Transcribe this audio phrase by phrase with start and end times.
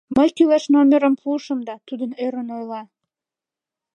[0.15, 2.81] Мый кӱлеш номерым пуышым да, тудо ӧрын ойла: